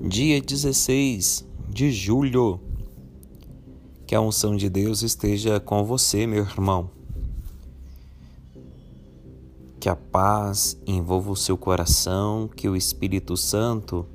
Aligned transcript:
dia 0.00 0.40
16 0.40 1.44
de 1.68 1.90
julho. 1.90 2.60
Que 4.06 4.14
a 4.14 4.20
unção 4.20 4.56
de 4.56 4.70
Deus 4.70 5.02
esteja 5.02 5.60
com 5.60 5.84
você, 5.84 6.26
meu 6.26 6.44
irmão. 6.44 6.90
Que 9.80 9.88
a 9.88 9.96
paz 9.96 10.80
envolva 10.86 11.30
o 11.30 11.36
seu 11.36 11.58
coração, 11.58 12.48
que 12.48 12.68
o 12.68 12.76
Espírito 12.76 13.36
Santo 13.36 14.06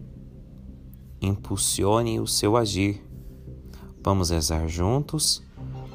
impulsione 1.22 2.20
o 2.20 2.28
seu 2.28 2.58
agir. 2.58 3.04
Vamos 4.04 4.30
rezar 4.30 4.68
juntos 4.68 5.44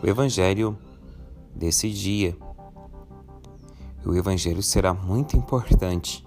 o 0.02 0.06
Evangelho 0.06 0.78
desse 1.54 1.90
dia. 1.90 2.36
O 4.04 4.14
Evangelho 4.14 4.62
será 4.62 4.94
muito 4.94 5.36
importante, 5.36 6.26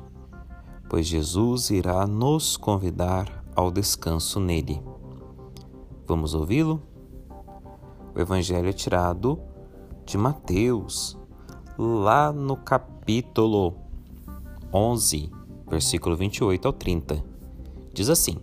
pois 0.90 1.08
Jesus 1.08 1.70
irá 1.70 2.06
nos 2.06 2.58
convidar 2.58 3.41
ao 3.56 3.72
descanso 3.72 4.40
nele. 4.40 4.82
Vamos 6.08 6.34
ouvi-lo? 6.34 6.82
O 8.14 8.20
Evangelho 8.20 8.68
é 8.68 8.74
tirado 8.74 9.40
de 10.06 10.18
Mateus, 10.18 11.18
lá 11.78 12.32
no 12.32 12.58
capítulo 12.58 13.76
11, 14.74 15.32
versículo 15.70 16.18
28 16.18 16.68
ao 16.68 16.74
30. 16.74 17.24
Diz 17.94 18.10
assim: 18.10 18.38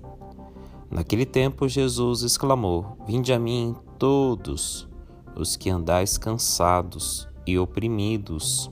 Naquele 0.91 1.27
tempo 1.27 1.69
Jesus 1.69 2.23
exclamou: 2.23 2.97
Vinde 3.07 3.33
a 3.33 3.39
mim 3.39 3.77
todos 3.99 4.89
os 5.37 5.57
que 5.57 5.69
andais 5.69 6.17
cansados 6.17 7.29
e 7.47 7.59
oprimidos, 7.59 8.71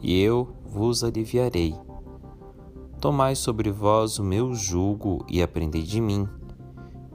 e 0.00 0.20
eu 0.20 0.56
vos 0.64 1.04
aliviarei. 1.04 1.74
Tomai 3.02 3.34
sobre 3.34 3.68
vós 3.68 4.20
o 4.20 4.22
meu 4.22 4.54
jugo 4.54 5.26
e 5.28 5.42
aprendei 5.42 5.82
de 5.82 6.00
mim, 6.00 6.28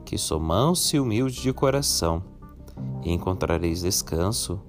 que 0.04 0.18
sou 0.18 0.38
manso 0.38 0.94
e 0.94 1.00
humilde 1.00 1.40
de 1.40 1.50
coração, 1.50 2.22
e 3.02 3.10
encontrareis 3.10 3.80
descanso 3.80 4.60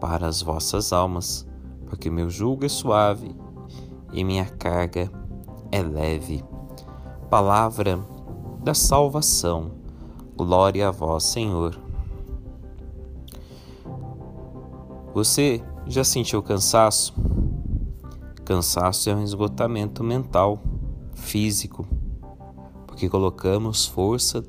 para 0.00 0.28
as 0.28 0.40
vossas 0.40 0.92
almas, 0.92 1.44
porque 1.86 2.08
meu 2.08 2.30
jugo 2.30 2.64
é 2.64 2.68
suave 2.68 3.34
e 4.12 4.22
minha 4.22 4.44
carga 4.44 5.10
é 5.72 5.82
leve. 5.82 6.44
Palavra 7.28 7.98
da 8.62 8.74
salvação. 8.74 9.72
Glória 10.36 10.86
a 10.86 10.92
vós, 10.92 11.24
Senhor. 11.24 11.76
Você 15.12 15.60
já 15.88 16.04
sentiu 16.04 16.40
cansaço? 16.44 17.12
Cansaço 18.44 19.08
é 19.08 19.14
um 19.14 19.22
esgotamento 19.22 20.02
mental, 20.02 20.60
físico, 21.14 21.86
porque 22.88 23.08
colocamos 23.08 23.86
força 23.86 24.42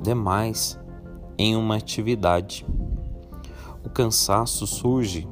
demais 0.00 0.78
em 1.36 1.56
uma 1.56 1.74
atividade. 1.76 2.64
O 3.84 3.90
cansaço 3.90 4.68
surge 4.68 5.28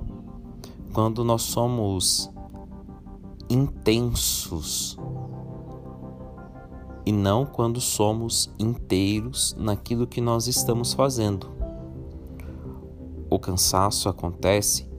quando 0.92 1.24
nós 1.24 1.42
somos 1.42 2.28
intensos 3.48 4.98
e 7.06 7.12
não 7.12 7.46
quando 7.46 7.80
somos 7.80 8.50
inteiros 8.58 9.54
naquilo 9.56 10.08
que 10.08 10.20
nós 10.20 10.48
estamos 10.48 10.92
fazendo. 10.92 11.48
O 13.30 13.38
cansaço 13.38 14.08
acontece 14.08 14.91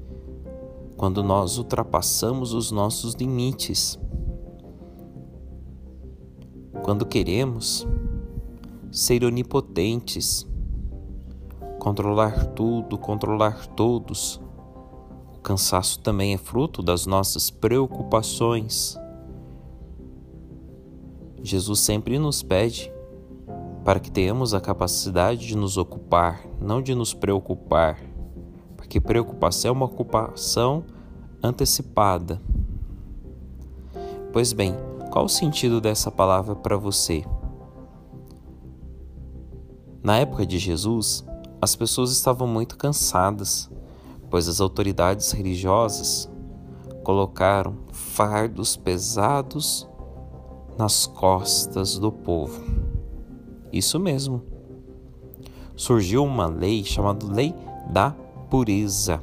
quando 1.03 1.21
nós 1.21 1.57
ultrapassamos 1.57 2.53
os 2.53 2.71
nossos 2.71 3.13
limites. 3.13 3.99
Quando 6.81 7.05
queremos 7.05 7.85
ser 8.89 9.25
onipotentes, 9.25 10.47
controlar 11.77 12.45
tudo, 12.53 12.97
controlar 12.97 13.67
todos. 13.67 14.39
O 15.35 15.41
cansaço 15.41 15.99
também 15.99 16.35
é 16.35 16.37
fruto 16.37 16.81
das 16.81 17.05
nossas 17.05 17.49
preocupações. 17.49 18.97
Jesus 21.41 21.81
sempre 21.81 22.17
nos 22.17 22.41
pede 22.41 22.89
para 23.83 23.99
que 23.99 24.09
tenhamos 24.09 24.53
a 24.53 24.61
capacidade 24.61 25.47
de 25.47 25.57
nos 25.57 25.75
ocupar, 25.75 26.47
não 26.61 26.81
de 26.81 26.95
nos 26.95 27.13
preocupar, 27.13 28.12
porque 28.83 28.99
preocupação 28.99 29.69
é 29.69 29.71
uma 29.71 29.85
ocupação 29.85 30.83
antecipada. 31.41 32.41
Pois 34.33 34.51
bem, 34.51 34.75
qual 35.09 35.23
o 35.23 35.29
sentido 35.29 35.79
dessa 35.79 36.11
palavra 36.11 36.53
para 36.53 36.75
você? 36.75 37.23
Na 40.03 40.17
época 40.17 40.45
de 40.45 40.59
Jesus, 40.59 41.25
as 41.61 41.77
pessoas 41.77 42.11
estavam 42.11 42.45
muito 42.45 42.77
cansadas, 42.77 43.71
pois 44.29 44.49
as 44.49 44.59
autoridades 44.59 45.31
religiosas 45.31 46.29
colocaram 47.05 47.77
fardos 47.89 48.75
pesados 48.75 49.87
nas 50.77 51.05
costas 51.05 51.97
do 51.97 52.11
povo. 52.11 52.61
Isso 53.71 53.97
mesmo. 53.97 54.43
Surgiu 55.73 56.25
uma 56.25 56.47
lei 56.47 56.83
chamada 56.83 57.25
Lei 57.25 57.55
da 57.89 58.13
Pureza 58.53 59.19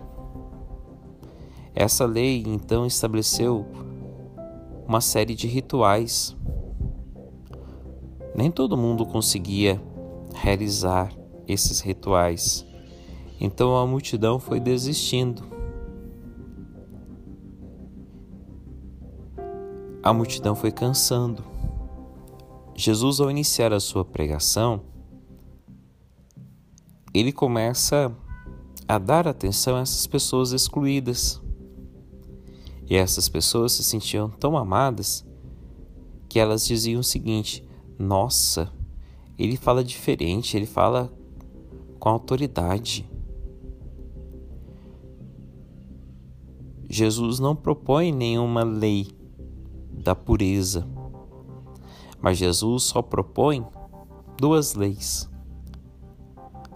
essa 1.72 2.04
lei 2.04 2.42
então 2.44 2.84
estabeleceu 2.84 3.64
uma 4.88 5.00
série 5.00 5.36
de 5.36 5.46
rituais. 5.46 6.36
Nem 8.34 8.50
todo 8.50 8.76
mundo 8.76 9.06
conseguia 9.06 9.80
realizar 10.34 11.12
esses 11.46 11.78
rituais, 11.78 12.66
então 13.40 13.76
a 13.76 13.86
multidão 13.86 14.40
foi 14.40 14.58
desistindo. 14.58 15.44
A 20.02 20.12
multidão 20.12 20.56
foi 20.56 20.72
cansando. 20.72 21.44
Jesus, 22.74 23.20
ao 23.20 23.30
iniciar 23.30 23.72
a 23.72 23.78
sua 23.78 24.04
pregação, 24.04 24.80
ele 27.14 27.30
começa 27.30 28.06
a 28.06 28.29
dar 28.98 29.28
atenção 29.28 29.76
a 29.76 29.80
essas 29.80 30.06
pessoas 30.06 30.52
excluídas. 30.52 31.40
E 32.88 32.96
essas 32.96 33.28
pessoas 33.28 33.72
se 33.72 33.84
sentiam 33.84 34.28
tão 34.28 34.56
amadas 34.56 35.24
que 36.28 36.40
elas 36.40 36.66
diziam 36.66 37.00
o 37.00 37.04
seguinte: 37.04 37.64
Nossa, 37.98 38.72
ele 39.38 39.56
fala 39.56 39.84
diferente, 39.84 40.56
ele 40.56 40.66
fala 40.66 41.12
com 42.00 42.08
autoridade. 42.08 43.08
Jesus 46.88 47.38
não 47.38 47.54
propõe 47.54 48.10
nenhuma 48.10 48.64
lei 48.64 49.06
da 49.92 50.16
pureza, 50.16 50.88
mas 52.20 52.38
Jesus 52.38 52.82
só 52.82 53.00
propõe 53.00 53.64
duas 54.36 54.74
leis: 54.74 55.29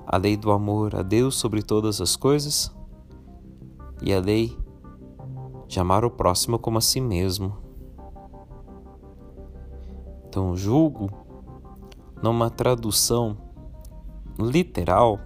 a 0.06 0.16
lei 0.16 0.37
do 0.37 0.50
amor 0.50 0.94
a 0.94 1.03
Deus 1.03 1.37
sobre 1.37 1.62
todas 1.62 2.00
as 2.00 2.16
coisas 2.16 2.75
e 4.03 4.12
a 4.12 4.20
lei 4.20 4.56
de 5.66 5.81
amar 5.81 6.04
o 6.04 6.10
próximo 6.10 6.59
como 6.59 6.78
a 6.78 6.81
si 6.81 7.00
mesmo. 7.00 7.56
Então, 10.28 10.56
julgo, 10.56 11.10
numa 12.22 12.50
tradução 12.50 13.37
literal, 14.38 15.20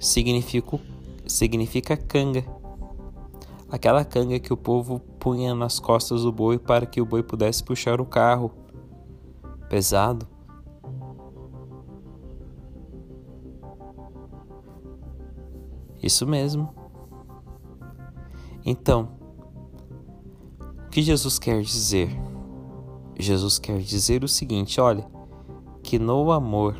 significa, 0.00 0.78
significa 1.26 1.96
canga. 1.96 2.44
Aquela 3.68 4.04
canga 4.04 4.38
que 4.38 4.52
o 4.52 4.56
povo 4.56 5.00
punha 5.18 5.54
nas 5.54 5.80
costas 5.80 6.22
do 6.22 6.32
boi 6.32 6.58
para 6.58 6.86
que 6.86 7.00
o 7.00 7.06
boi 7.06 7.22
pudesse 7.22 7.62
puxar 7.64 8.00
o 8.00 8.06
carro 8.06 8.52
pesado. 9.68 10.26
Isso 16.06 16.24
mesmo. 16.24 16.72
Então, 18.64 19.08
o 20.86 20.88
que 20.88 21.02
Jesus 21.02 21.36
quer 21.36 21.60
dizer? 21.62 22.08
Jesus 23.18 23.58
quer 23.58 23.80
dizer 23.80 24.22
o 24.22 24.28
seguinte: 24.28 24.80
olha, 24.80 25.04
que 25.82 25.98
no 25.98 26.30
amor 26.30 26.76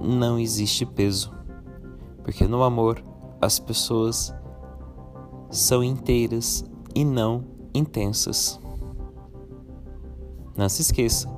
não 0.00 0.38
existe 0.38 0.86
peso, 0.86 1.34
porque 2.24 2.48
no 2.48 2.62
amor 2.62 3.04
as 3.42 3.58
pessoas 3.58 4.34
são 5.50 5.84
inteiras 5.84 6.64
e 6.94 7.04
não 7.04 7.44
intensas. 7.74 8.58
Não 10.56 10.68
se 10.70 10.80
esqueça, 10.80 11.28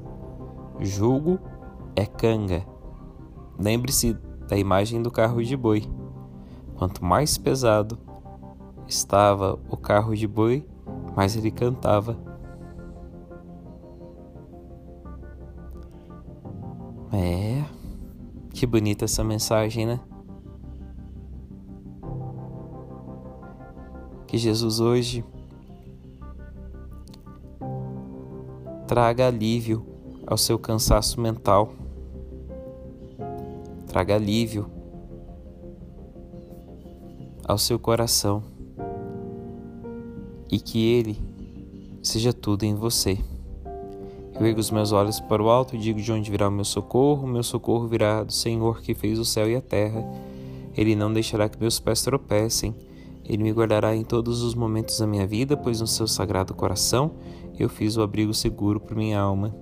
julgo 0.78 1.40
é 1.96 2.06
canga. 2.06 2.64
Lembre-se 3.58 4.16
da 4.48 4.56
imagem 4.56 5.02
do 5.02 5.10
carro 5.10 5.42
de 5.42 5.56
boi. 5.56 5.82
Quanto 6.76 7.04
mais 7.04 7.38
pesado, 7.38 7.98
estava 8.86 9.58
o 9.70 9.76
carro 9.76 10.14
de 10.14 10.26
boi, 10.26 10.66
mas 11.16 11.36
ele 11.36 11.50
cantava. 11.50 12.16
É, 17.12 17.62
que 18.50 18.66
bonita 18.66 19.04
essa 19.04 19.22
mensagem, 19.22 19.86
né? 19.86 20.00
Que 24.26 24.38
Jesus 24.38 24.80
hoje 24.80 25.24
traga 28.86 29.26
alívio 29.26 29.86
ao 30.26 30.38
seu 30.38 30.58
cansaço 30.58 31.20
mental, 31.20 31.72
traga 33.86 34.14
alívio 34.14 34.81
ao 37.46 37.58
seu 37.58 37.78
coração 37.78 38.42
e 40.50 40.58
que 40.58 40.86
Ele 40.86 41.18
seja 42.02 42.32
tudo 42.32 42.64
em 42.64 42.74
você. 42.74 43.18
Eu 44.38 44.46
ergo 44.46 44.60
os 44.60 44.70
meus 44.70 44.92
olhos 44.92 45.20
para 45.20 45.42
o 45.42 45.48
alto 45.48 45.76
e 45.76 45.78
digo 45.78 46.00
de 46.00 46.10
onde 46.10 46.30
virá 46.30 46.48
o 46.48 46.52
meu 46.52 46.64
socorro. 46.64 47.26
Meu 47.26 47.42
socorro 47.42 47.86
virá 47.86 48.24
do 48.24 48.32
Senhor 48.32 48.80
que 48.80 48.94
fez 48.94 49.18
o 49.18 49.24
céu 49.24 49.48
e 49.48 49.54
a 49.54 49.60
terra. 49.60 50.04
Ele 50.76 50.96
não 50.96 51.12
deixará 51.12 51.48
que 51.48 51.60
meus 51.60 51.78
pés 51.78 52.02
tropecem. 52.02 52.74
Ele 53.24 53.42
me 53.42 53.52
guardará 53.52 53.94
em 53.94 54.02
todos 54.02 54.42
os 54.42 54.54
momentos 54.54 54.98
da 54.98 55.06
minha 55.06 55.26
vida, 55.26 55.56
pois 55.56 55.80
no 55.80 55.86
seu 55.86 56.08
sagrado 56.08 56.54
coração 56.54 57.12
eu 57.58 57.68
fiz 57.68 57.96
o 57.96 58.02
abrigo 58.02 58.34
seguro 58.34 58.80
para 58.80 58.96
minha 58.96 59.20
alma. 59.20 59.54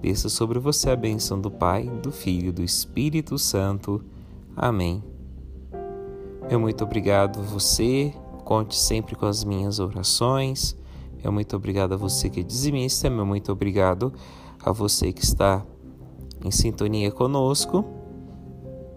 Desça 0.00 0.28
sobre 0.28 0.58
você 0.58 0.90
a 0.90 0.96
bênção 0.96 1.40
do 1.40 1.50
Pai, 1.50 1.90
do 2.02 2.12
Filho 2.12 2.48
e 2.48 2.52
do 2.52 2.62
Espírito 2.62 3.38
Santo. 3.38 4.02
Amém. 4.56 5.15
Meu 6.48 6.60
muito 6.60 6.84
obrigado 6.84 7.40
a 7.40 7.42
você. 7.42 8.14
Conte 8.44 8.76
sempre 8.76 9.16
com 9.16 9.26
as 9.26 9.42
minhas 9.42 9.80
orações. 9.80 10.76
Meu 11.22 11.32
muito 11.32 11.56
obrigado 11.56 11.94
a 11.94 11.96
você 11.96 12.30
que 12.30 12.40
é 12.40 12.42
dizimista. 12.44 13.10
Meu 13.10 13.26
muito 13.26 13.50
obrigado 13.50 14.12
a 14.64 14.70
você 14.70 15.12
que 15.12 15.24
está 15.24 15.66
em 16.44 16.50
sintonia 16.52 17.10
conosco 17.10 17.84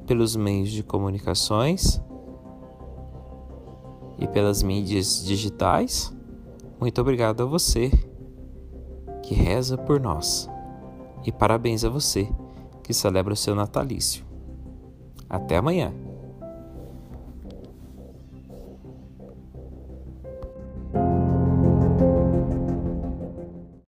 pelos 0.05 0.35
meios 0.35 0.69
de 0.69 0.83
comunicações 0.83 1.99
e 4.19 4.27
pelas 4.27 4.61
mídias 4.61 5.23
digitais. 5.25 6.15
Muito 6.79 7.01
obrigado 7.01 7.41
a 7.41 7.45
você 7.45 7.91
que 9.23 9.33
reza 9.33 9.75
por 9.75 9.99
nós. 9.99 10.47
E 11.25 11.31
parabéns 11.31 11.83
a 11.83 11.89
você 11.89 12.29
que 12.83 12.93
celebra 12.93 13.33
o 13.33 13.37
seu 13.37 13.55
natalício. 13.55 14.23
Até 15.27 15.57
amanhã. 15.57 16.08